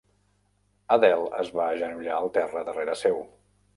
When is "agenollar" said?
1.75-2.17